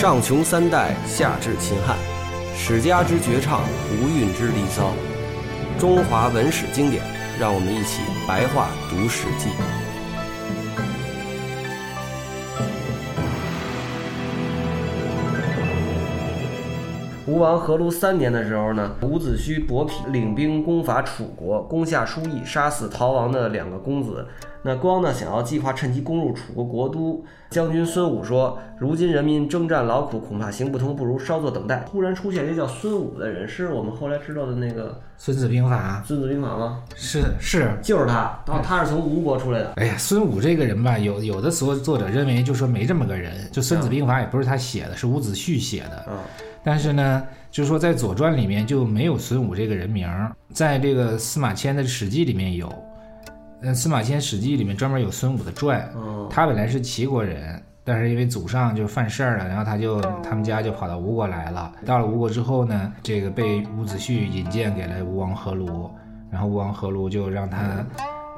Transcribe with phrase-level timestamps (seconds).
[0.00, 1.94] 上穷三代，下至秦汉，
[2.56, 3.60] 史家之绝唱，
[4.00, 4.94] 无韵之离骚，
[5.78, 7.02] 中华文史经典，
[7.38, 9.50] 让我们一起白话读《史记》。
[17.30, 24.26] 吴王阖庐三年的时候呢，伍子胥伯嚭领兵攻伐楚国，攻下舒邑，杀死逃亡的两个公子。
[24.62, 27.24] 那光呢，想要计划趁机攻入楚国国都。
[27.48, 36.02] 将军孙武说：“如今人民征战劳苦，恐怕行不通，不如稍作等待。”突然出现一个叫孙武的人，是我们后来知道的那个《孙子兵法》。
[36.06, 36.82] 孙子兵法吗？
[36.96, 38.40] 是是，就是他。
[38.46, 39.72] 然后他是从吴国出来的。
[39.76, 46.04] 哎呀，孙武这个人吧，有有的所作者认为就说没这么个人，就《孙子兵法》也不是他写的，是伍子胥写的。
[46.08, 46.16] 嗯。
[46.62, 50.08] 但是呢，就是说在《左传》里面就没有孙武这个人名，
[50.52, 52.72] 在这个司马迁的《史记》里面有。
[53.62, 55.86] 嗯，司马迁《史记》里面专门有孙武的传。
[56.30, 61.72] 他本来是齐国人，但是因为祖上就犯事儿了，然后他就他们家就跑到吴国来了。
[61.84, 65.90] 到了吴国之后呢，这个被伍子胥引荐给了吴王阖庐，
[66.30, 67.84] 然后吴王阖庐就让他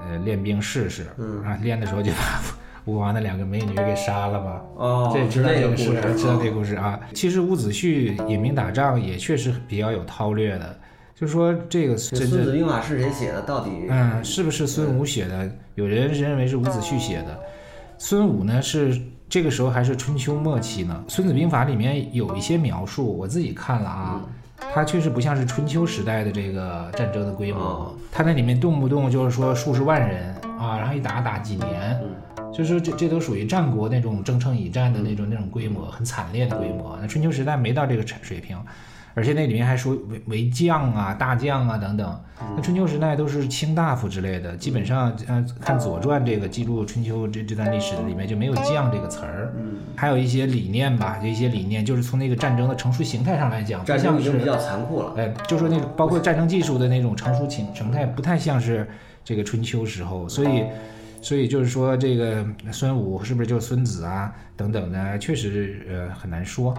[0.01, 1.07] 呃练兵试试。
[1.19, 1.45] 嗯。
[1.45, 2.41] 啊，练的时候就把
[2.85, 4.61] 吴王的两个美女给杀了嘛。
[4.77, 5.11] 哦。
[5.15, 5.85] 这知道这个事，
[6.17, 6.99] 知道这个故事啊。
[7.15, 10.77] 其实伍子胥引兵打仗也确实比较有韬略的。
[11.15, 13.43] 就说这个《孙子兵法》是谁写的？
[13.43, 15.49] 到底嗯，是不是孙武写的？
[15.77, 17.39] 有人认为是伍子胥写的。
[17.97, 21.05] 孙武呢是这个时候还是春秋末期呢？
[21.13, 24.21] 《孙子兵法》里面有一些描述，我自己看了啊，
[24.75, 27.95] 它确实不像是春秋时代的这个战争的规模。
[28.11, 32.01] 它那里面动不动就是说数十万人啊，然后一打打几年，
[32.53, 36.99] 就是这这都属于战国那种征程以战的那种那种规模，很惨烈的规模。
[37.01, 38.57] 那春秋时代没到这个水平。
[39.15, 42.21] 而且那里面还说为为将啊、大将啊等等。
[42.57, 49.53] 那春秋时代都是卿大夫之类的，基本上，嗯，看《左传》这个记录春秋这这段历史的里面就没有将这个词儿。
[49.59, 55.13] 嗯，还有一些理念吧，有一些理念就是从那个战争的成熟形态上来讲，战争已经比较残酷了。
[55.19, 58.89] 哎，就说那个包括战争技术的那种成熟形形态，不太像是
[59.23, 60.27] 这个春秋时候。
[60.27, 60.65] 所以，
[61.23, 66.75] 所以就是说这个孙武是不是就是孙子啊等等的，确实呃很难说。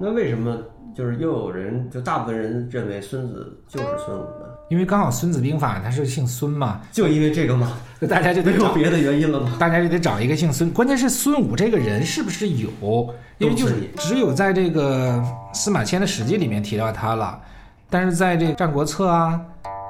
[0.00, 0.56] 那为什么？
[0.94, 7.76] 就是又有人，就大部分人认为孙子就是孙武呢，因为刚好《孙子兵法》他是姓孙嘛，就因为这个嘛？
[7.98, 9.56] 那大家就得找别的原因了吗？
[9.58, 13.12] 大家就得找一个姓孙，关键是孙武这个人是不是有？
[13.38, 15.20] 因为就是只有在这个
[15.52, 17.42] 司马迁的《史记》里面提到他了，
[17.90, 19.40] 但是在这个《战国策》啊，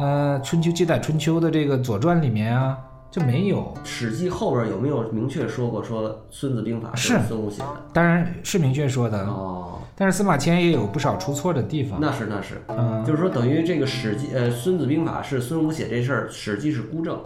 [0.01, 2.79] 呃，《春秋记载春秋》的这个《左传》里面啊。
[3.15, 7.87] 就没有《史记》后边有没有明确说过说《孙子兵法》是孙武写的？
[7.93, 9.79] 当然是明确说的哦。
[9.95, 12.01] 但是司马迁也有不少出错的地方。
[12.01, 17.17] 那是那是，嗯，就是说等于这个《史记》呃，《孙子兵法》是孙武写这事儿，《史记》是孤证。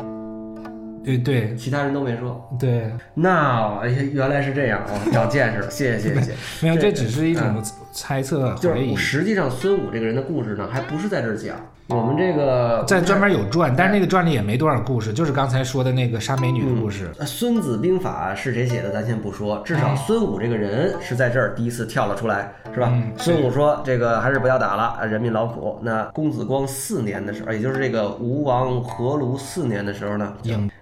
[1.02, 2.46] 对对，其他人都没说。
[2.60, 6.34] 对，那原来是这样啊，长见识了，谢谢谢谢。
[6.60, 8.54] 没有，这只是一种猜测。
[8.56, 11.56] 就是实际上孙武这个人的故事呢，还不是在这儿讲。
[11.88, 17.10] 我们这个在专门有传，但是那个传里也没多少故事，就是刚才说的那个杀美女的故事。
[17.24, 18.90] 《孙子兵法》是谁写的？
[18.90, 22.92] 咱先不说，至少孙武这个人是在这儿第一次跳了出来，是吧？
[23.16, 30.34] 孙武说：“这个还是不要打了，人民劳苦。”那公子光四年的时候，也就是这个吴王阖庐四年的时候呢，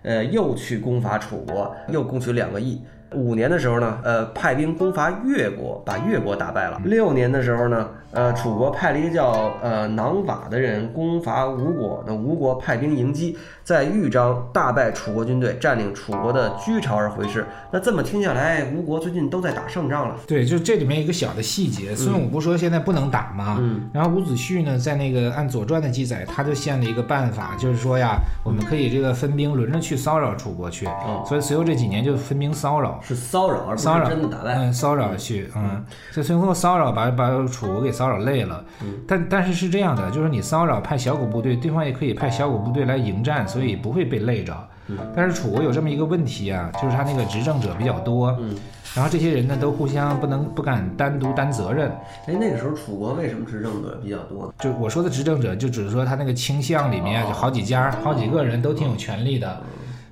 [0.03, 2.83] 呃，又去攻伐楚国，又攻取两个邑。
[3.13, 6.81] 五年的时候呢，呃，派兵攻伐越国，把越国打败了。
[6.85, 7.89] 六年的时候呢。
[8.13, 17.45] 呃，楚国派了一个叫呃囊瓦的人攻伐吴国，那吴国派兵迎击，在豫章大败楚国军队，占领楚国的居巢而回师。
[17.71, 20.17] 那这么听下来，吴国最近都在打胜仗了。
[20.27, 23.59] 对，就这里面一个小的细节，孙武不说现在不能打吗？
[23.61, 23.91] 嗯。
[23.93, 30.87] 然后伍子胥呢，在那个按《左传》的记载，他就献了一个办法，就是说呀，我们可以这个分兵轮着去骚扰楚国去。
[30.87, 31.23] 哦。
[31.29, 34.57] 所以随后这几年就分兵骚扰，是骚扰，而不是真的打败。
[34.57, 38.65] 嗯，骚扰去，嗯，所以随后骚扰把把楚国给骚扰累了。
[39.07, 44.57] 但但是是这样的，就是你骚扰派小股部队，对方也可以派小股部队来迎战，所以不会被累着。
[45.17, 48.57] 但是楚国有这么一个问题啊，就是他那个执政者比较多，嗯
[48.95, 51.91] 然后这些人呢都互相不能不敢单独担责任。
[52.27, 54.55] 哎，那个时候楚国为什么执政者比较多？
[54.59, 59.61] 就我说的执政者，就只是说他那个倾向里面就好几家、好几个人都挺有权力的，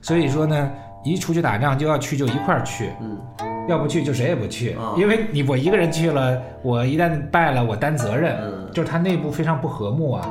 [0.02, 0.70] 所以说呢，
[1.04, 2.90] 一出去打仗就要去就一块儿去。
[3.00, 3.18] 嗯。
[3.66, 8.36] 要不去就谁也不去，因为你我一个人去了，我一旦败了，我担责任，
[8.74, 10.30] 就是他内部非常不和睦啊。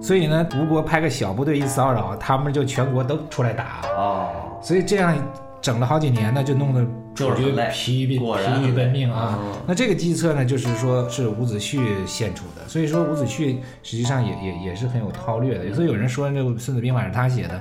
[0.00, 3.64] 所以呢，吴国派个小部队一骚扰，他们就全国都出来打
[3.98, 4.28] 啊。
[4.62, 5.12] 所以这样
[5.60, 6.86] 整了好几年呢，就弄得
[7.16, 9.36] 楚军疲于疲于奔命啊。
[9.66, 12.68] 那这个计策呢，就是说是伍子胥献出的。
[12.68, 15.74] 所以说伍子胥实际上也也也是很有韬略的。
[15.74, 17.60] 所以有人说这个《孙子兵法》是他写的。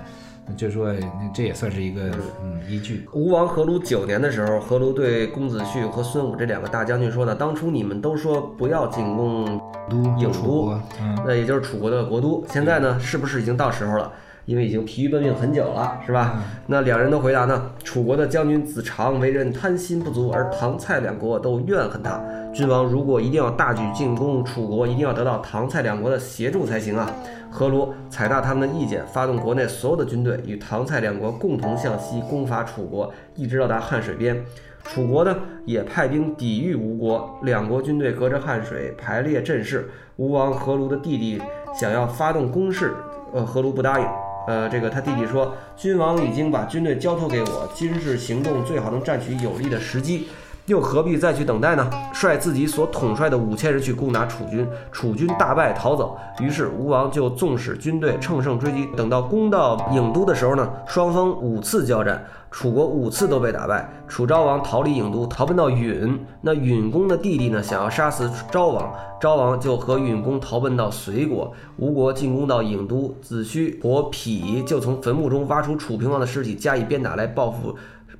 [0.56, 0.94] 就说
[1.34, 2.12] 这也算是一个
[2.44, 3.08] 嗯依据。
[3.12, 9.60] 吴王阖庐九年的时候，阖庐对公子胥和孙武这两个大将军说呢：“当初你们都说不要进攻
[9.90, 10.80] 都郢楚都
[11.26, 12.44] 那也就是楚国的国都。
[12.50, 14.12] 现在呢，是不是已经到时候了？
[14.48, 16.42] 因为已经疲于奔命很久了，是吧？
[16.68, 22.20] 那两人都回答呢：楚国的将军子长为人贪心不足，而唐蔡两国都怨恨他。
[22.54, 27.12] 君王如果一定要大举进攻楚国，一定要得到唐蔡两国的协助才行啊！
[27.52, 34.42] 何卢采纳他们的意见，发动国内所有的军队，与唐蔡两国共同向西攻伐楚国，一直到达汉水边。
[34.82, 35.36] 楚国呢
[35.66, 39.90] 也派兵抵御吴国，两国军队隔着汉水排列阵势。
[40.16, 41.42] 吴王阖庐的弟弟
[41.78, 42.94] 想要发动攻势，
[43.34, 44.08] 呃，阖庐不答应。
[44.48, 50.30] 呃，这个他弟弟说，君王已经把军队交托给我，今日行动最好能占取有利的时机。
[50.68, 51.90] 又何必再去等待呢？
[52.14, 56.18] 率自己所统帅的五千人去攻打楚军，楚军大败逃走。
[56.40, 62.26] 于是吴王就纵使军队乘胜追击，等到攻到郢都的时候呢，双方五次交战，
[62.58, 63.88] 楚国五次都被打败。
[64.08, 66.20] 楚昭王逃离郢都，逃奔到允。
[66.42, 71.54] 那允公的弟弟呢，想要杀死昭王，昭王就和允公逃奔到随国。
[71.78, 77.76] 吴国进攻到郢都，子胥伯匹就从坟墓中挖出楚平王的尸体，加以鞭打来报复。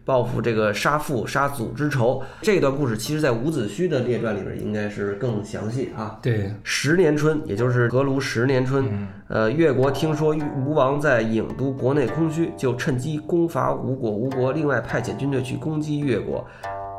[0.08, 6.18] 报复这个杀父杀祖之仇，这段故事其实在伍子胥的列传里边应该是更详细啊。
[6.22, 8.88] 对，十年春，也就是阖庐十年春，
[9.28, 10.34] 呃，越国听说
[10.66, 14.10] 吴王在郢都国内空虚，就趁机攻伐吴国。
[14.10, 16.48] 吴国另外派遣军队去攻击越国。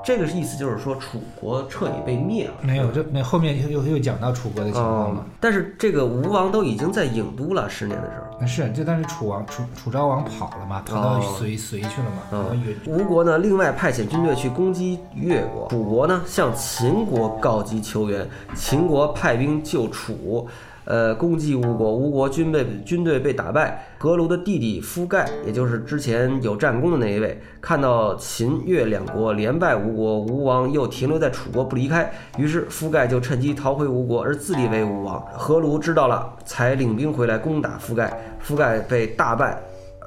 [0.08, 2.54] 这个意思就是说，楚国彻底被灭了。
[2.62, 5.26] 没有，这那后面又又讲到楚国的情况了。
[5.38, 8.46] 但是这个吴王都已经在郢都了，十年的时候。
[8.46, 12.22] 是，就但是楚王楚楚昭王跑了嘛，跑到隋隋去了嘛。
[12.32, 12.74] 嗯。
[12.86, 15.68] 吴国呢，另外派遣军队去攻击越国。
[15.68, 18.26] 楚国呢，向秦国告急求援，
[18.56, 20.48] 秦国派兵救楚。
[20.88, 23.94] 呃，攻击吴国，吴国军被军队被打败。
[24.00, 35.22] 阖庐的弟弟夫盖，也就是之前有战功的那一位，看到秦越两国连败吴国，吴王又停留在楚国不离开，于是夫盖就趁机逃回吴国，而自立为吴王。
[35.38, 39.60] 阖庐知道了，才领兵回来攻打夫盖，夫盖被大败，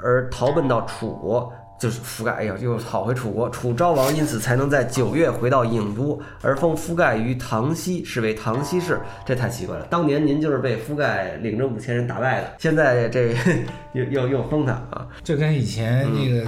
[0.03, 1.53] 而逃奔到楚国。
[1.81, 3.49] 就是覆盖，哎呀，又跑回楚国。
[3.49, 8.99] 楚昭王因此才能在九月回到郢都，而封覆盖于唐西，是为唐西氏。
[9.25, 13.33] 这太奇怪了，当年您就是被覆盖领着五千人打败的，现在这
[13.93, 15.07] 又又又封他啊！
[15.23, 16.47] 就跟以前那个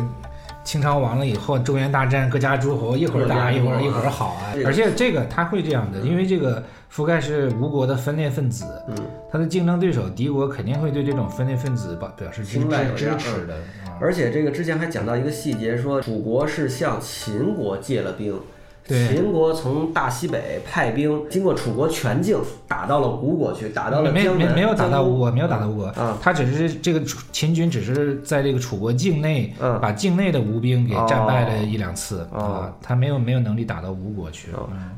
[0.64, 4.54] 清朝亡了以后，中原大战，各家诸侯一会儿打一会儿一会儿好啊。
[4.64, 6.64] 而且这个他会这样的，因为这个
[6.94, 8.96] 覆盖是吴国的分裂分子，嗯，
[9.32, 13.58] 他的竞争对手敌国肯定会对这种分裂分子表表示支支支持的。
[14.00, 18.40] 而且这个之前还讲到一个细节，说楚国是向秦国借了兵，
[18.88, 22.38] 秦国从大西北派兵，经过楚国全境，
[22.68, 25.86] 打到了吴国去，打到了没没没有打到吴国，没有打到吴国。
[25.86, 27.02] 啊，他只是这个
[27.32, 34.50] 秦军只是在这个楚国境内，把境内的吴兵给战败了一两次啊，他没有没有能力打到吴国去。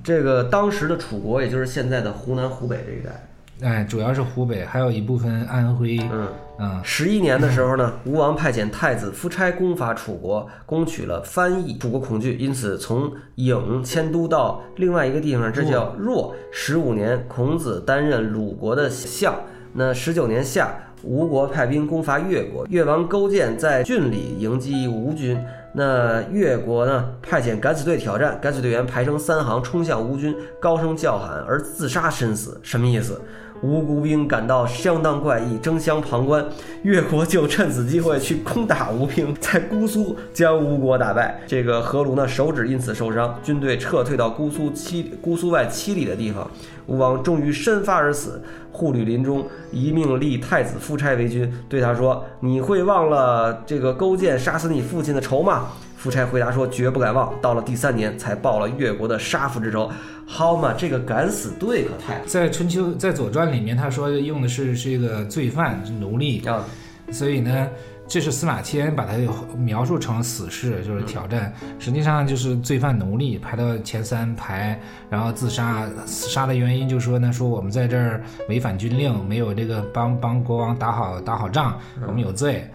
[0.04, 3.28] 这个当时的楚国，也就是现在的湖南、湖北这一带。
[3.62, 5.98] 哎，主要是湖北，还有一部分安徽。
[6.12, 16.36] 嗯嗯，十一年的时候呢，吴王派遣太子夫差攻伐楚国，攻取了翻译，楚国恐惧，因此从郢迁都到另外一个地方，这叫若。
[16.52, 19.34] 十五年，孔子担任鲁国的相。
[19.74, 25.38] 那十九年夏，吴国派兵攻伐越国，越王勾践在郡里迎击吴军。
[25.74, 33.22] 那越国呢，派遣敢死队挑战，敢死队员排成三行冲向吴军，高声叫喊而自杀身死，什么意思？
[33.62, 36.46] 吴国兵感到相当怪异，争相旁观。
[36.84, 41.42] 越国就趁此机会去攻打吴兵，在姑苏将吴国打败。
[41.48, 46.50] 这个何卢呢，手指因此受伤，军队撤退到姑苏七姑苏外七里的地方。
[46.88, 59.90] 吴王终于身发而死，护吕林中，一命立太子夫差为君，对他说：“你会忘了这个勾践杀死你父亲的仇吗？”夫差回答说：“绝不敢忘。”到了第三年，才报了越国的杀父之仇。
[60.28, 62.22] 好嘛，这个敢死队可太……
[62.26, 66.64] 在春秋，在左传里面，他说用的是这个罪犯奴隶啊，
[67.12, 67.68] 所以呢，
[68.08, 69.14] 这是司马迁把他
[69.58, 75.88] 描述成死士，就是挑战，实际上就是罪犯奴隶排到前三排，然后自杀。
[76.06, 82.70] 杀的原因就说呢，说我们在这儿违反军令，没有这个帮帮国王打好打好仗，我们有罪。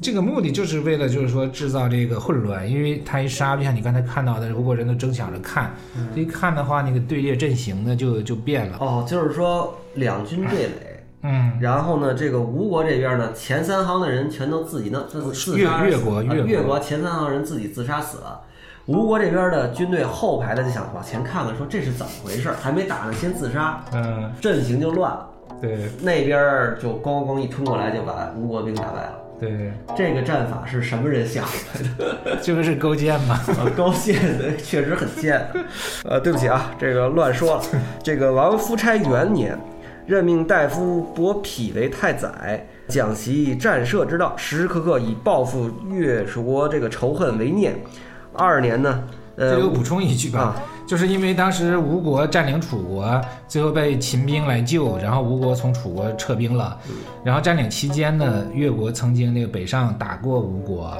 [0.00, 5.74] 这个目的就是为了，就是说制造这个混乱，因为他一杀，就像你刚才看到的，如果人都争抢着看，
[6.14, 8.78] 一看的话，那个队列阵型呢就就变了。
[8.80, 10.91] 哦，就是说两军对垒，
[11.22, 18.40] 嗯，然后呢，这个吴国这边呢，前三行的人全都自己呢自自杀，越国越国前三行人自己自杀死了。
[18.86, 22.50] 吴国这边的军队后排的就想往前看看，说这是怎么回事？
[22.60, 25.28] 还没打呢，先自杀，嗯，阵型就乱了。
[25.60, 29.12] 对，那边就咣咣咣一冲过来，就把吴国兵打败了。
[29.38, 32.36] 对，这个战法是什么人想出来的？
[32.42, 33.40] 这个是勾践吗？
[33.58, 35.48] 啊， 高县的确实很贱。
[36.04, 37.62] 呃，对不起啊，这个乱说了。
[38.02, 39.56] 这个王夫差元年，
[40.06, 47.74] 任命大夫伯嚭为太宰，讲习战射之道，时时刻刻以报复越国这个仇恨为念。
[48.34, 49.04] 二年呢，
[49.36, 50.56] 呃，这里我补充一句吧，啊。
[50.84, 56.76] 就是因为当时吴国占领楚国，最后被秦兵来救，然后吴国从楚国撤兵了，
[57.24, 60.96] 然后占领期间呢，越国曾经那个北上打过吴国，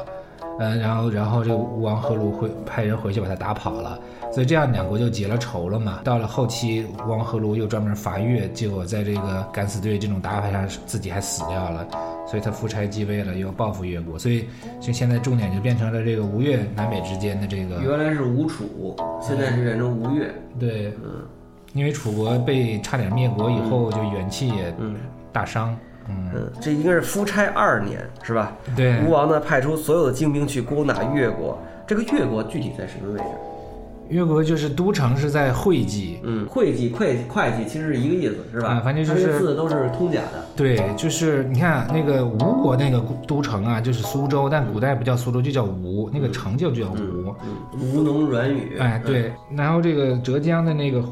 [0.59, 3.99] 呃，然后然后这个吴王阖庐会派人回去把他打跑了，
[4.32, 6.00] 所以这样两国就结了仇了嘛。
[6.04, 11.87] 到了后期，吴王阖庐又专门伐越，结果在这个敢死队这种打法下自己还死掉了，
[12.26, 14.47] 所以他夫差继位了，又报复越国，所以
[14.80, 20.30] 就现在重点就变成了这个吴越南北之间的这个原来是吴楚，现在是变成吴越。
[20.59, 21.23] 对，嗯
[21.75, 24.75] 因为楚国被差点灭国以后，就元气也
[25.32, 25.71] 大伤。
[25.71, 25.78] 嗯，
[26.09, 28.52] 嗯，这应该是夫差二年是吧？
[28.76, 31.59] 对，吴王呢派出所有的精兵去攻打越国。
[31.87, 33.25] 这个越国具体在什么位置？
[34.09, 38.68] 越国就是都城是在会稽，嗯，会稽、会会稽其实是一个意思，是吧？
[38.68, 40.44] 啊反正就是字都是通假的。
[40.54, 47.35] 对，就是你看那个吴国那个都城啊，就是苏州，但古代不叫苏州，就叫吴，那个城就叫吴。
[47.42, 48.76] 嗯，吴侬软语。
[48.78, 51.02] 哎，对，然后这个浙江的那个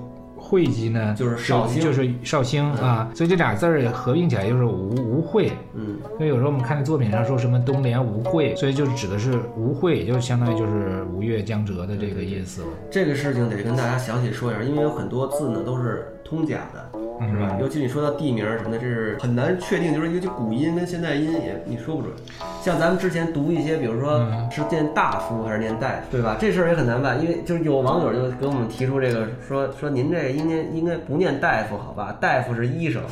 [0.50, 5.52] 会稽呢，就是绍兴就是绍兴啊，所以这俩字儿合并起来就是吴吴会。
[5.74, 12.68] 嗯，所以有时候我们看那作品上说什么东连吴会，所以就是指的是吴会，也就是相当于就是吴越江浙的这个意思了。
[12.90, 16.90] 这个事情得跟大家详细说一下，因为有很多字呢都是通假的，
[17.28, 17.56] 是吧？
[17.60, 22.12] 尤其你说到地名什么的，这是很难确定，就是尤其古音跟现代音也你说不准。
[22.62, 24.18] 像咱们之前读一些，比如说
[24.50, 26.36] 是念大夫还是念大夫，对吧？
[26.38, 32.14] 这事儿也很难办，因为就是有网友就给我们提出这个说说您这应该应该不念大夫好吧？
[32.20, 33.02] 大夫是医生，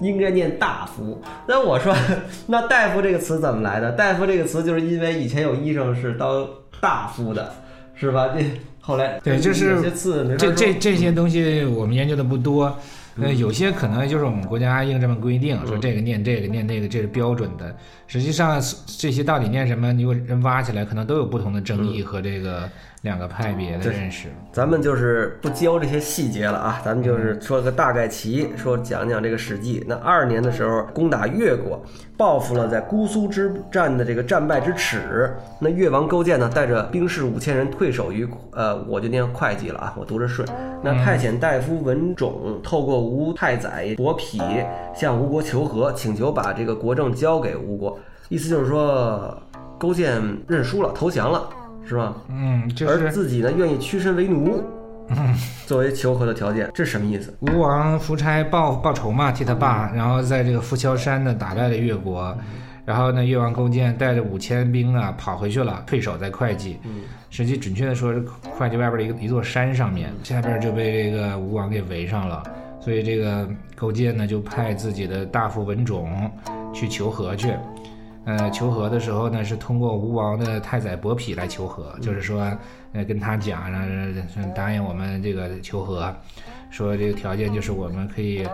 [0.00, 1.20] 应该念大夫。
[1.46, 1.94] 那我说
[2.46, 3.92] 那大夫这个词怎么来的？
[3.92, 6.46] 大夫这个词就是因为以前有医生是当
[6.80, 7.52] 大夫的，
[7.94, 8.28] 是吧？
[8.34, 8.44] 这
[8.80, 9.90] 后来对就是这
[10.36, 12.76] 说这这些东西我们研究的不多，
[13.20, 17.76] 呃，有些可能就是我们国家硬这么规定，说这个念这个念那个，这是标准的。
[18.06, 22.68] 实际上这些到底念什么，你果人挖起来，可能都有不同的争议和这个
[23.02, 24.28] 两个派别的认识。
[24.52, 29.80] 咱们就是不教这些细节了啊，咱们就是说个大概齐，说讲讲这个《史记》。
[29.86, 31.82] 那二年的时候攻打越国，
[32.16, 35.34] 报复了在姑苏之战的这个战败之耻。
[35.58, 40.48] 那越王勾践呢，带着兵士五千人退守于呃，我就念会稽了啊，我读着顺。
[40.82, 49.36] 那派遣大夫文种透过吴太宰伯嚭向吴国求和，请求把这个国政交给吴国，意思就是说
[49.78, 51.48] 勾践认输了，投降了，
[51.84, 52.14] 是吧？
[52.28, 54.62] 嗯，就而是自己呢愿意屈身为奴，
[55.66, 57.34] 作为求和的条件，这是什么意思？
[57.40, 62.36] 吴王夫差报报仇嘛，替他爸，然后在这个浮桥山呢打败了越国，
[62.84, 66.78] 然后呢越王勾践带着五千兵啊跑回去了，退守在会稽。
[66.84, 67.02] 嗯
[67.34, 68.22] 实际准确的说是
[68.58, 72.42] 会稽外边的一个一座山上面，下边就被这个吴王给围上了，
[72.78, 76.30] 所以这个勾践呢就派自己的大夫文种
[76.74, 77.48] 去求和去。
[78.24, 82.40] 呃，求和的时候呢，是通过吴王的太宰伯嚭来求和，就是说，
[82.92, 86.14] 呃，跟他讲，让让答应我们这个求和，
[86.70, 88.46] 说这个条件就是我们可以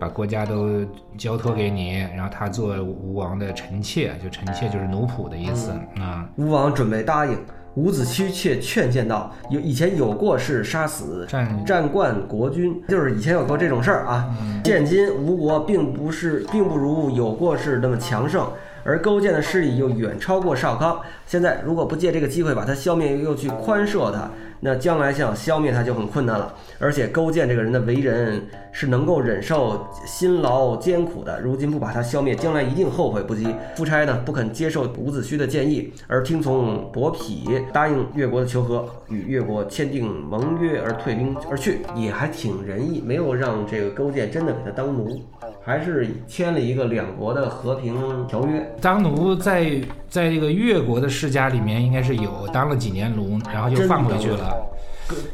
[0.00, 0.84] 把国家都
[1.16, 6.28] 交托给你，然后他做吴王的臣妾，就臣妾就是奴仆的意思啊。
[6.36, 7.38] 吴王准备答应，
[7.76, 14.28] 伍子胥却劝谏道：“有以前有过事杀死战战冠国君，就是以前有过这种事儿啊。
[14.64, 18.44] 现今吴国并不是并不如有过事那么强盛。”
[18.84, 26.54] 而勾践的势力又远超过少康，现在如果不借这个机会把他消灭，又去宽赦他，那将来想消灭他就很困难了。
[26.78, 33.46] 而且勾践这个人的为人是能够忍受辛劳艰苦的，如今不把他消灭，将来一定后悔不及。
[33.76, 45.20] 夫差呢不肯接受伍子胥的建议，而听从伯嚭答应越国的求和，与越国签订盟约而退兵而去，也还挺仁义，没有让这个勾践真的给他当奴。
[45.64, 47.94] 还是签了一个两国的和平
[48.26, 48.74] 条约。
[48.80, 54.56] 当奴在在这个越国的世家里面应该是有当了几年奴，然后就放回去了。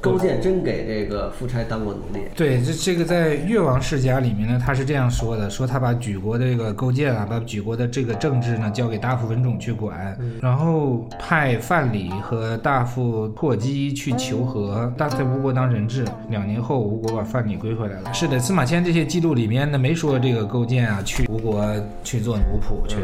[0.01, 2.25] 勾勾践真给这个夫差当过奴隶。
[2.35, 16.05] 对，这这个在越王世家里面呢，他是这样说的：说他把举国的这个勾践啊，把举国的这个政治呢交给大夫文种去管，然后派范蠡和大夫拓姬去求和，大在吴国当人质。
[16.31, 18.13] 两年后，吴国把范蠡归回来了。
[18.13, 21.65] 是的，司马迁这些记录里面呢，没说这个勾践啊去吴国
[22.03, 22.97] 去做奴仆去。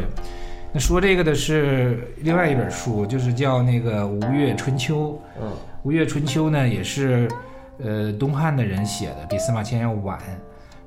[0.71, 5.17] 那说这个的是另外一本书，就是叫那个《吴越春秋》。
[5.41, 5.47] 嗯，
[5.85, 7.29] 《吴越春秋》呢，也是
[7.77, 10.17] 呃东汉的人写的，比司马迁要晚。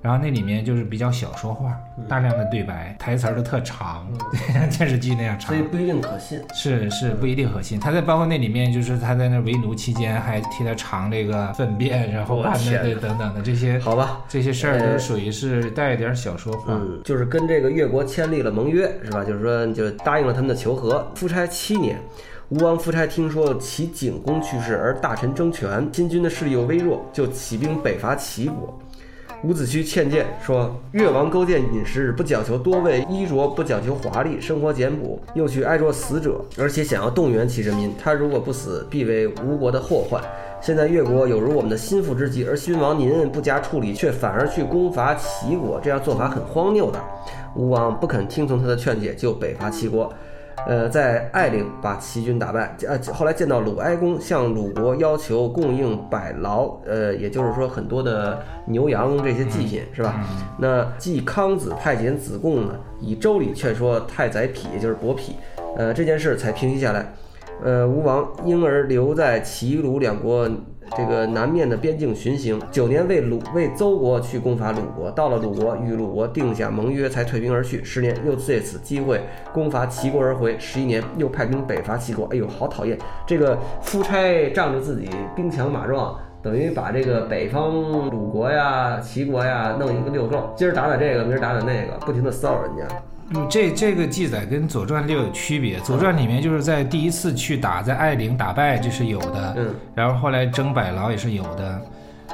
[0.00, 1.76] 然后那里面就是比较小说化，
[2.08, 4.08] 大量的对白，台词儿都特长，
[4.52, 5.62] 像 电视剧那样长所以。
[5.62, 6.40] 不一定可信。
[6.54, 16.72] 是是不一定可信，他在包括那里面，就是他在那为奴期间还替他尝这个粪便，然后把那对等等的这些好吧，这些事儿呃都属于是带一点小说化。
[16.74, 19.24] 嗯，就是跟这个越国签立了盟约，是吧？
[19.24, 21.10] 就是说，就答应了他们的求和。
[21.16, 22.00] 夫差七年，
[22.50, 28.78] 吴王夫差听说齐景公去世，而大臣争权，新军的势力又微弱，就起兵北伐齐国。
[29.44, 37.92] 伍子胥劝谏说：“越王勾践饮食不讲求多味，衣着不讲求华丽，生活简朴，又去爱着死者，而且想要动员其人民。
[38.02, 40.18] 他如果不死，必为吴国的祸患。
[40.62, 46.98] 现在越国有如我们的心腹之疾，而君王您不加处理，却反而去攻伐齐国，这样做法很荒谬的。”
[47.54, 50.10] 吴王不肯听从他的劝解，就北伐齐国。
[50.68, 60.20] 呃，在艾陵把齐军打败，呃，后来见到鲁哀公，向鲁国要求供应百劳，呃，也就是说很多的牛羊这些祭品，是吧？
[60.58, 65.32] 那季康子派遣子贡呢，以周礼劝说太宰匹，也就是伯嚭，
[65.74, 67.14] 呃，这件事才平息下来。
[67.64, 70.46] 呃，吴王因而留在齐鲁两国
[70.96, 77.84] 这个南面的边境巡行，九年为鲁为邹国去攻伐鲁国，到了鲁国与鲁国定下盟约，才退兵而去。
[77.84, 79.20] 十年又借此机会
[79.52, 82.26] 攻伐齐国而回，十一年又派兵北伐齐国。
[82.32, 82.98] 哎呦，好讨厌！
[83.26, 86.18] 这个夫差仗着自己兵强马壮。
[86.40, 92.84] 等于把这个北方鲁国呀、齐国呀弄一个六够，今儿打打这个，明儿打打那个，不停的骚扰人家。
[93.30, 99.54] 嗯，这这个记载跟《左传》略有区别，《左传》里面就是在第一次去打，在艾陵打败，这是有的。
[99.58, 101.78] 嗯，然后后来征百劳也是有的，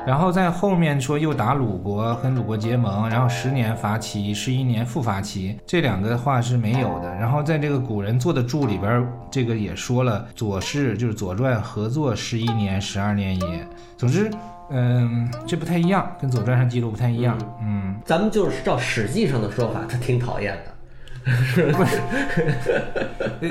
[0.07, 7.13] 然后在后面说又打鲁国，跟鲁国结盟，然后十年伐齐，十一年复伐齐，这两个话是没有的。
[7.17, 13.67] 然后在这个古人做的注里边，这个也说了，左氏就是《左传》合作十一年、十二年也。
[13.97, 14.31] 总之，
[14.71, 17.37] 嗯，这不太一样，跟《左传》上记录不太一样。
[17.61, 20.74] 嗯，咱们就是照《史记》上的说法，他挺讨厌的。
[21.26, 21.73] 是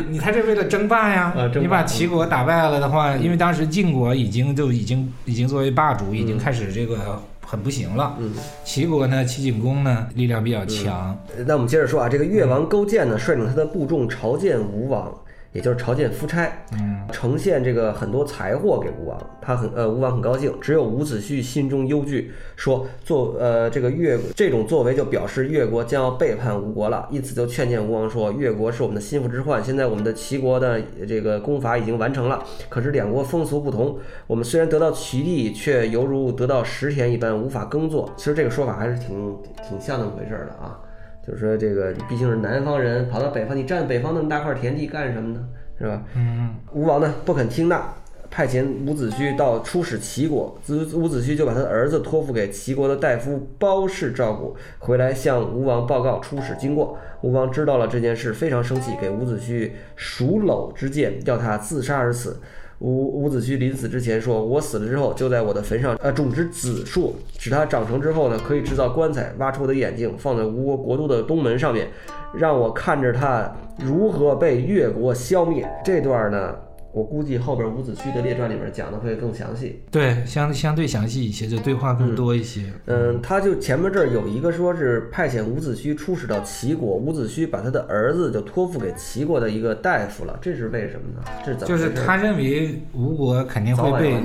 [0.09, 8.15] 你他是为了争霸呀，你把齐国打败了的话，因为当时晋国已经就已经已经作为霸主，已经开始这个很不行了。
[8.19, 8.31] 嗯，
[8.63, 15.11] 齐国呢，齐景公呢力量比较强，那我们接着说啊，这个越王勾践呢，率领他的部众朝见吴王，
[15.53, 38.11] 也就是朝见夫差，嗯，呈现这个很多财货给吴王，他很呃吴王很高兴，只有伍子胥心中忧惧，说做呃这个越这种作为就表示越国将要背叛吴国了，因此就劝谏吴王说，越国是我们的心腹之患，现在我们的齐国的这个攻伐已经完成了，可是两国风俗不同，我们虽然得到齐地，却犹如得到石田一般，无法耕作。
[38.17, 39.37] 其实这个说法还是挺
[39.67, 40.79] 挺像那么回事儿的啊。
[41.25, 45.43] 就是说，这个毕竟是南方人，跑到北方，你占北方那么大块田地干什么呢？
[45.79, 46.03] 是吧？
[46.15, 47.93] 嗯，吴王呢不肯听纳，
[48.29, 56.97] 派遣伍子胥到出使齐国，子伍子胥就把他的儿子托付给齐国的大夫包氏照顾，回来向吴王报告出使经过。
[57.21, 62.39] 吴王知道了这件事，非常生气，给伍子胥属篓之剑，要他自杀而死。
[62.79, 71.87] 伍伍子胥临死之前说：“我死了之后，就在我的坟上，呃，种植梓树，使它长成之后呢，可以制造棺材，挖出我的眼睛，放在吴国国都的东门上面，
[72.33, 76.55] 让我看着它如何被越国消灭。”这段呢，
[76.93, 79.81] 我估计后边伍子胥的列传里面讲的会更详细。
[79.89, 82.71] 对，相相对详细一些，就对话更多一些。
[82.85, 91.23] 嗯，他就前面这儿有一个说是派遣伍子胥出使到齐国，伍子胥把他的儿子就托付给齐国的一个大夫了，这是为什么呢？
[91.43, 91.95] 这是怎么就回事？
[91.95, 94.23] 是他认为吴国肯定会被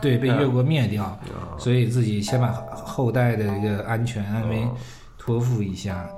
[0.00, 1.20] 对被越国灭掉，啊
[1.56, 4.66] 所以自己先把后代的一个安全安危
[5.16, 6.10] 托付一下。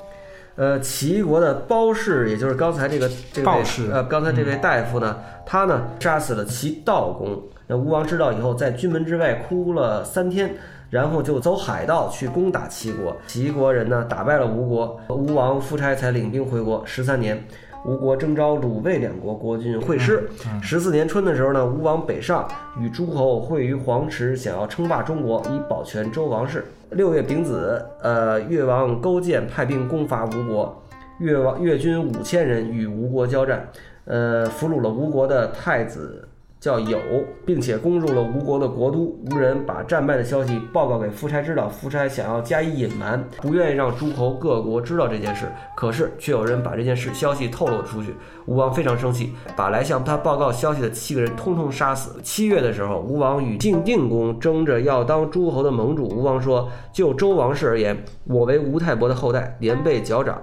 [0.57, 3.62] 呃，齐国的包氏，也就是刚才这个这个位
[3.93, 7.43] 呃，刚才这位大夫呢，他呢杀死了齐悼公。
[7.67, 10.55] 那吴王知道以后，在军门之外哭了三天，
[10.90, 13.17] 然后就走海道去攻打齐国。
[13.27, 16.83] 齐国人呢打败了吴国，吴王夫差才领兵回国。
[16.87, 17.43] 十三年。
[17.87, 20.27] 吴国征召鲁卫两国国君会师。
[20.62, 22.49] 十四年春的时候呢，吴王北上，
[22.81, 26.64] 与诸侯会于黄池，想要称霸中国，以保全周王室。
[26.94, 30.83] 六月丙子，呃，越王勾践派兵攻伐吴国，
[31.18, 33.68] 越王越军五千人与吴国交战，
[34.04, 36.23] 呃，俘虏了吴国的太子
[36.64, 36.98] 叫有，
[37.44, 39.14] 并且攻入了吴国的国都。
[39.31, 45.44] 吴人把战败的消息报告给夫差知道，夫差想要加以隐瞒，不愿意让诸侯各国知道这件事。
[45.77, 48.14] 可是却有人把这件事消息透露出去，
[48.46, 52.18] 吴王非常生气，把来向他报告消息的七个人通通杀死。
[52.22, 56.05] 七月的时候，吴王与晋定公争着要当诸侯的盟主。
[56.05, 60.42] 吴王说：“就周王室而言，我为吴太伯的后代，连被脚掌。”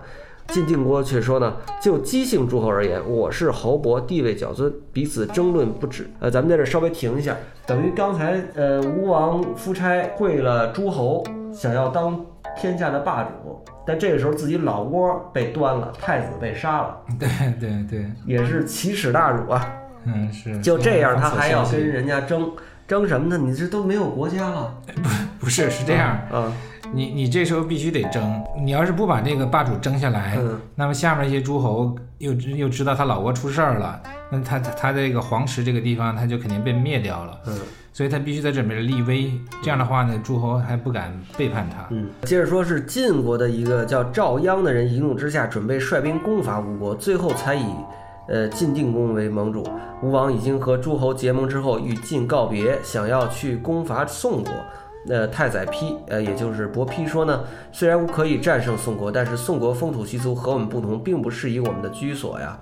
[0.51, 6.09] 晋定公却说呢，就姬姓诸侯而言，我是侯伯，地位较尊，彼此争论不止。
[6.19, 7.33] 呃，咱们在这儿稍微停一下，
[7.65, 12.19] 等于刚才呃吴王夫差会了诸侯，想要当
[12.57, 19.73] 天下的霸主，但这个时候自己老窝被端了，太子被杀了，对对对，也是奇耻大辱啊！
[20.03, 20.59] 嗯是。
[20.59, 22.51] 就这样，他还要跟跟人家争
[22.85, 23.37] 争什么呢？
[23.41, 24.75] 你这都没有国家了。
[25.39, 26.51] 不是是这样，嗯
[26.93, 37.57] 你你这时候必须得争，你要是不把这个霸主争下来，嗯那么下面一些诸侯又知又知道他老窝出事儿了，那他他他这个黄池这个地方他就肯定被灭掉了，嗯
[37.93, 41.85] 所以他必须在这里面立威，这样的话呢，诸侯还不敢背叛他。
[41.91, 42.09] 嗯。
[42.23, 47.65] 接着说是晋国的一个叫赵鞅的人一怒之下，准备率兵攻伐吴国，最后才以。
[48.27, 49.67] 呃，晋定公为盟主，
[50.01, 54.53] 吴王已经和诸侯结盟之后，与晋告别，想要去攻伐宋国。
[55.09, 62.59] 呃，太宰丕，呃，也就是伯丕说呢，虽然可以战胜宋国，但是宋国风土习俗和我们不同，并不适宜我们的居所呀。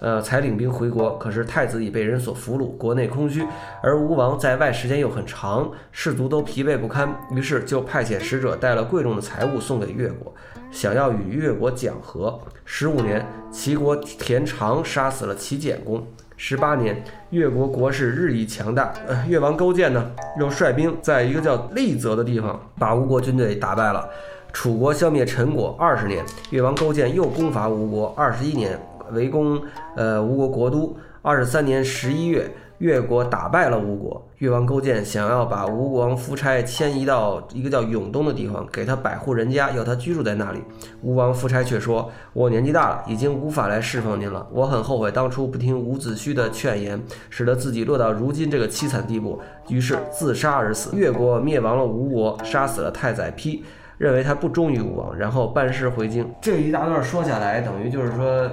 [0.00, 3.46] 呃，才领兵回国，可是太子已被人所俘虏，国内空虚，
[3.82, 10.34] 而吴王在外时间又很长，士卒都疲惫不堪，于是就派遣使者带了贵重的财物送给越国，
[10.72, 12.40] 想要与越国讲和。
[12.64, 16.04] 十五年，齐国田常杀死了齐简公。
[16.36, 24.08] 十八年，越国国势日益强大，呃，越王勾践呢，又率兵在一个叫利泽的地方，把吴国军队打败了。
[24.52, 28.78] 楚国消灭陈国二十年，越王勾践又攻伐吴国二十一年，
[29.12, 29.60] 围攻
[29.96, 30.96] 呃吴国国都。
[31.24, 32.50] 二十三年十一月，
[32.82, 34.20] 越国打败了吴国。
[34.38, 40.58] 越王勾践想要把吴王夫差迁移到一个叫永东的地方，给他百户人家，要他居住在那里。
[41.00, 44.44] 吴王夫差却说：“我年纪大了，已经无法来侍奉您了。
[44.50, 49.40] 我很后悔当初不听伍子胥的劝言，使得自己落到如今这个凄惨地步。”
[49.70, 50.90] 于是自杀而死。
[50.96, 53.62] 越国灭亡了吴国，杀死了太宰丕。
[53.98, 56.28] 认为他不忠于吴王，然后班师回京。
[56.40, 58.50] 这一大段说下来，等于就是说，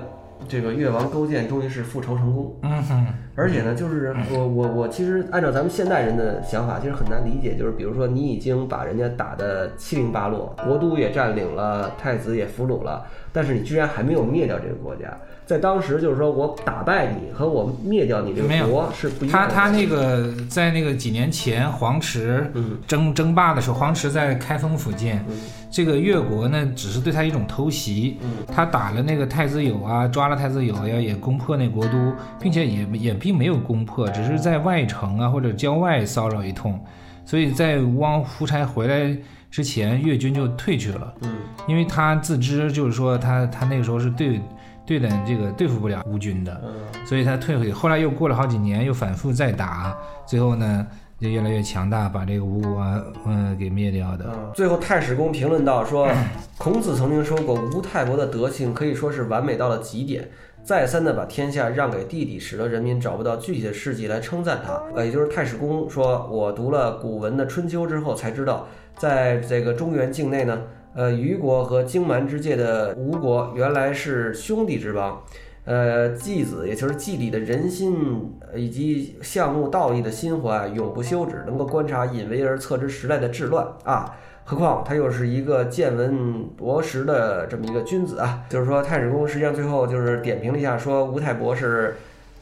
[0.48, 2.56] 这个越王勾践终于是复仇成功。
[2.62, 3.08] 嗯哼，
[3.40, 15.06] 而且呢，就是我我我其实按照咱们现代人的想法，其实很难理解，就是比如说你已经把人家打得七零八落，国都也占领了，太子也俘虏了，但是你居然还没有灭掉这个国家。
[15.46, 19.48] 在当时，就是说我打败你和我灭掉你这个国是不一样的。
[19.48, 25.36] 他他那个在那个几年前黄池嗯争争霸的时候，黄池在开封附近，嗯
[25.72, 36.80] 这个越国呢只是对他一种偷袭，嗯他打了那个太子友啊，抓了太子友呀，也攻破那国都，并且也也并没有攻破，只是在外城啊或者郊外骚扰一通，
[37.26, 39.18] 所以在吴王夫差回来
[39.50, 41.38] 之前，越军就退去了，嗯。
[41.68, 44.42] 因为他自知就是说他他那个时候是对
[44.86, 47.06] 对等这个对付不了吴军的，嗯。
[47.06, 47.72] 所以他退回去。
[47.72, 50.86] 后来又过了好几年，又反复再打，最后呢
[51.20, 52.82] 就越来越强大，把这个吴国
[53.26, 54.26] 嗯给灭掉的。
[54.34, 56.08] 嗯，最后太史公评论道说，
[56.58, 60.28] 孔子曾经说过，吴太伯的德性可以说是完美到了极点，
[60.70, 64.80] 再三的把天下让给弟弟，使得人民找不到具体的事迹来称赞他。
[64.94, 70.62] 呃，也就是太史公说，我读了古文的《春秋》之后才知道，在这个中原境内呢，
[70.94, 75.20] 呃，虞国和荆蛮之界的吴国原来是兄弟之邦。
[75.66, 84.19] 呃，季子也就是季礼的人心以及项目道义的心怀永不休止，能够观察隐微而测之时代的治乱啊。
[84.50, 88.42] 何况他又是一个见闻博识的这么一个君子啊。
[88.50, 91.96] 就是说，太史公实际上最后就是点评了一下，说吴太伯是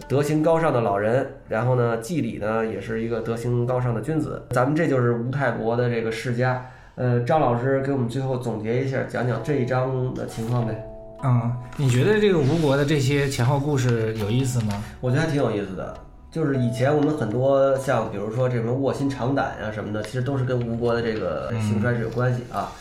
[0.08, 4.42] 德行高尚的老人，然后呢，季礼呢也是一个德行高尚的君子。
[4.52, 6.66] 咱们这就是吴太伯的这个世家。
[6.96, 10.82] 呃，张老师给我们最后总结一下，讲讲这一章的情况呗。
[11.26, 14.82] 嗯，你觉得这个吴国的这些前后故事有意思吗？
[15.02, 15.94] 我觉得还挺有意思的。
[16.38, 22.72] 就是以前我们很多像比如说这什么卧薪尝胆啊什么的，其实都是跟吴国的这个兴衰是有关系啊。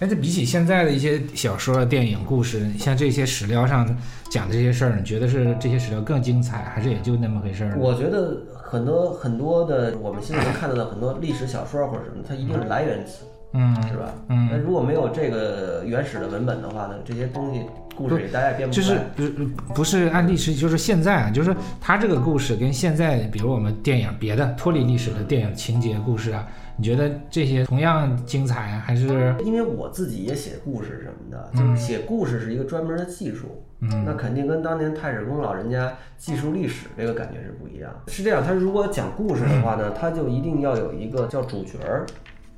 [0.00, 3.88] 哎，这比起现在的一些小说、电影故事，像这些史料上
[4.30, 7.74] 讲的这些事儿，你觉得是这些史料更精彩，还是也就那么回事儿？
[7.78, 13.24] 我觉得很多很多的我们现在能看到的很多历史小说或者什么，它一定是来源词，
[13.54, 14.12] 嗯是吧？
[14.28, 17.62] 嗯那如果没有这个原始的文本的话呢，这些东西
[17.96, 18.98] 故事也大家也编不就是。
[19.16, 19.30] 不是
[19.74, 37.90] 不是按历史，就是现在啊，就是他这个故事跟现在，比如我们电影别的脱离历史的电影情节故事啊，你觉得这些同样精彩啊，还是因为我自己也写故事什么的，就是写故事是一个专门的技术，嗯那肯定跟当年太史公老人家记述历史这个感觉是不一样。
[38.08, 42.06] 是这样，他如果讲故事的话呢，他就一定要有一个叫主角儿，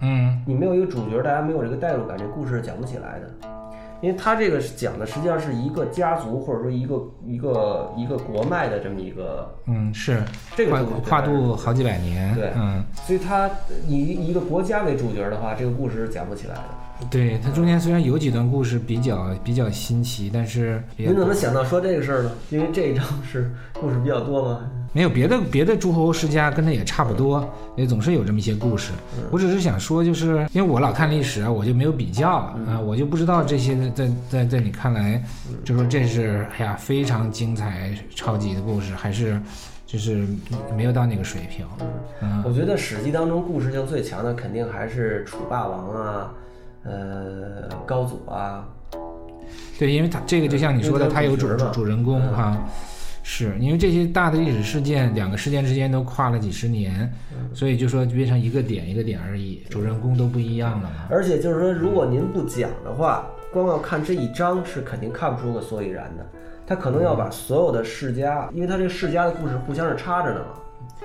[0.01, 3.58] 嗯你没有一个主角，大家没有这个代入感，这故事是讲不起来的。
[4.01, 10.23] 因为他这个是讲的实际上是一个家族或者说一个一个一个国脉的这么一个嗯是
[10.57, 13.51] 这个故事跨度好几百年，对嗯所以他
[13.87, 16.63] 以以一个国家为主角的话，这个故事是讲不起来的。
[17.11, 22.31] 对它中间虽然有几段故事比较比较新奇，但是您怎么想到说这个事儿呢？
[22.51, 24.61] 因为这一章是故事比较多吗？
[24.93, 28.93] 没有别的别的诸侯世家跟他也差不多，也总是有这么一些故事。
[29.31, 35.23] 我只是想说，就是因为我老看历史啊，我就没有比较啊，我就不知道这些在在在你看来，
[35.63, 39.41] 就说这是哎呀非常精彩超级的故事，还是
[39.87, 40.27] 就是
[40.75, 41.67] 没有到那个水平。
[42.23, 46.33] 嗯，我觉得《史记》当中故事性最强的，肯定还是楚霸王啊，
[46.89, 48.67] 呃，高祖啊。
[49.79, 52.57] 对，因为他这个就像你说的，他有主主人公哈。
[53.31, 57.13] 是因为这些大的历史事件，两个事件之间都跨了几十年，
[57.53, 61.07] 所以就说变成一个点一个点而已，主人公都不一样了嘛。
[61.11, 66.27] 而且就是说，如果您不讲的话，光要看这一章是肯定看不出个所以然的。
[66.67, 70.47] 他可能要把所有的世家，因为他这个世家的故事互相是插着的嘛。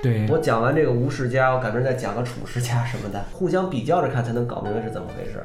[0.02, 5.44] 对我讲完这个吴世家，我赶明再讲个楚世家什么的， 互相比较着看，才能搞明白是怎么回事，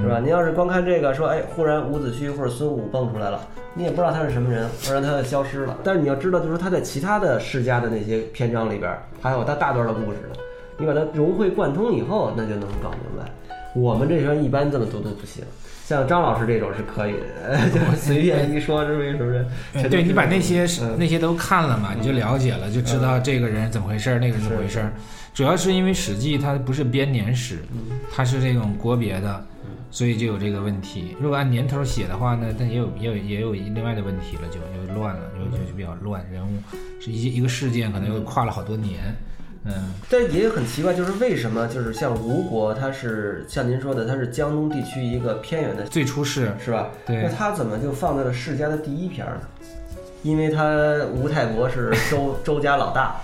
[0.00, 0.20] 是吧？
[0.20, 3.40] 您要是光看这个，说哎，忽然伍子胥或者孙武蹦出来了，
[3.74, 5.76] 你也不知道他是什么人，忽然他就消失了。
[5.82, 10.36] 但是你要知道，就是他在其他的世家的那些篇章里边，还有他大段的故事呢，
[10.76, 13.30] 你把它融会贯通以后，那就能搞明白。
[13.74, 15.42] 我们这边一般这么读都不行。
[15.86, 19.12] 像张老师这种是可以的， 就随便一说，是不是？
[19.12, 19.88] 是不是？
[19.90, 20.66] 对你把那些
[20.98, 24.90] 那些都看了嘛，你就了解了，就知道这个人怎么回事，那个怎么回事。
[25.34, 27.58] 主要是因为《史记》它不是编年史，
[28.10, 29.46] 它是这种国别的，
[29.90, 31.14] 所以就有这个问题。
[31.20, 36.24] 如果按年头写的话呢，但也有也有也有另外的问题了，就就乱了，就就就比较乱。
[36.32, 36.50] 人物
[36.98, 39.00] 是一一个事件，可能又跨了好多年。
[39.08, 39.33] 嗯，
[40.10, 46.88] 但也很奇怪，就是为什么就是像吴国，它是像您说的，它是江东地区一个偏远的，最初是是吧？
[47.06, 47.22] 对。
[47.22, 49.40] 那它怎么就放在了世家的第一篇呢？
[50.22, 53.16] 因为他吴太伯是 周周家老大。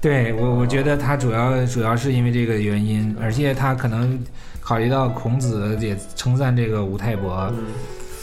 [0.00, 4.18] 对我，我觉得他主要主要是因为这个原因，而且他可能
[4.60, 7.52] 考虑到孔子也称赞这个吴太伯，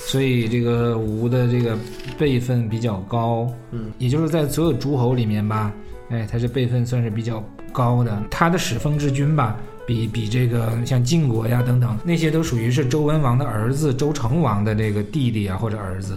[0.05, 1.77] 所以这个吴的这个
[2.17, 5.71] 辈分比较高，嗯，也就是在所有诸侯里面吧。
[6.09, 16.13] 哎，他这辈分算是比较高的，他的始封之君吧，比比这个像晋国呀等等那些都属于是周文王的儿子，周成王的这个弟弟啊或者儿子，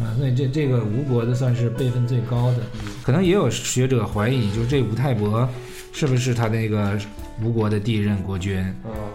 [0.00, 2.58] 啊，所以这这个吴国的算是辈分最高的，
[3.04, 5.48] 可能也有学者怀疑，就是这吴太伯
[5.92, 6.98] 是不是他那个
[7.40, 8.64] 吴国的第一任国君，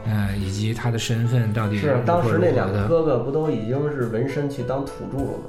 [0.05, 5.43] 嗯，以及他的身份到底是当时那两个哥哥不都已经是纹身去当土著了吗？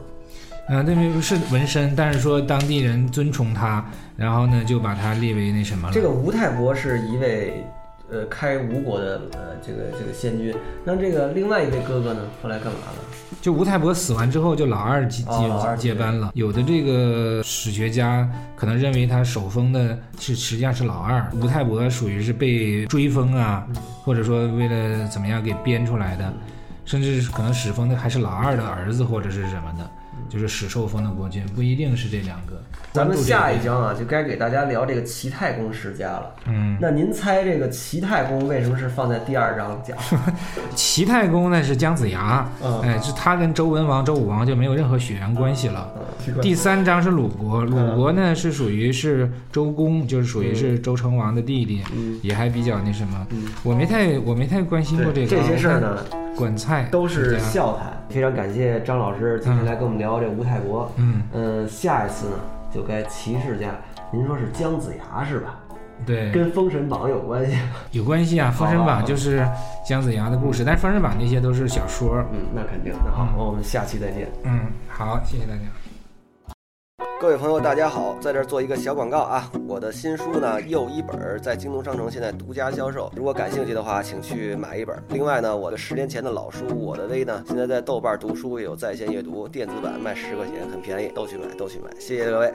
[0.66, 3.84] 啊，那边是纹身，但是说当地人尊崇他，
[4.16, 5.94] 然后呢就把他列为那什么了。
[5.94, 7.62] 这个吴太伯是一位，
[8.10, 10.54] 呃，开吴国的呃这个这个先君。
[10.82, 13.04] 那这个另外一位哥哥呢，后来干嘛了？
[13.42, 16.30] 就吴太伯死完之后，就老二接接接班了。
[16.32, 23.66] 有的这个史学家可能认为他首封的是实际上是老二，吴太伯属于是被追封啊，
[24.02, 26.32] 或者说为了怎么样给编出来的，
[26.86, 29.90] 甚至可能始封的还是老二的儿子或者是什么的。
[30.28, 32.62] 就是始受封的国君不一定是这两个。
[32.92, 36.34] 咱们下一章啊，就该给大家聊这个齐太公世家了。
[36.46, 39.98] 嗯，那您猜这个齐太公为什么是放在第二章讲？
[40.76, 42.48] 齐太公呢是姜子牙，
[42.84, 45.92] 哎，是他跟周文王、周武王就没有任何血缘关系了。
[46.40, 51.82] 第三章是鲁国，鲁国呢是属于是周公，就是属于是周成王的弟弟，
[52.22, 53.26] 也还比较那什么。
[53.64, 55.98] 我没太我没太关心过这个这些事儿呢。
[56.36, 60.90] 管菜都是笑谈，非常感谢张老师今天来跟我们聊这吴泰国。
[60.96, 62.36] 嗯嗯，下一次呢
[62.72, 63.70] 就该齐氏家。
[64.12, 65.58] 您说是姜子牙是吧？
[66.04, 67.56] 对，跟《封神榜》有关系？
[67.92, 69.46] 有关系啊，《封神榜》就是
[69.86, 72.16] 姜子牙的故事，但是《封神榜》那些都是小说。
[72.32, 72.92] 嗯，那肯定。
[73.04, 74.28] 那好，我们下期再见。
[74.42, 75.62] 嗯，好，谢谢大家。
[77.20, 79.50] 各位朋友，大家好，在这儿做一个小广告啊！
[79.66, 85.00] 我的新书呢，又一本在京东商城现在独家销售，如果感兴趣的话，请去买一本。
[85.08, 92.52] 另外呢，我的十年前的老书《我的微》呢，现在在豆瓣读书也有在线阅读，电子版卖十块钱，很便宜，都去买，都去买，谢谢各位。